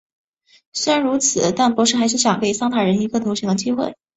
[0.73, 3.93] 虽然如此但博士还想给桑塔人一个投降的机会。